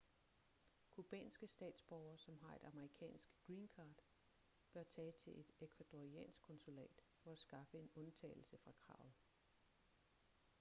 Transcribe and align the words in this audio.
cubanske 0.89 1.47
statsborgere 1.47 2.17
som 2.17 2.37
har 2.41 2.55
et 2.55 2.63
amerikansk 2.73 3.27
green 3.47 3.67
card 3.75 4.01
bør 4.73 4.83
tage 4.83 5.11
til 5.11 5.39
et 5.39 5.51
ecuadoriansk 5.59 6.41
konsulat 6.41 7.01
for 7.23 7.31
at 7.31 7.39
skaffe 7.39 7.77
en 7.79 7.89
undtagelse 7.95 8.57
fra 8.63 8.71
kravet 8.71 9.13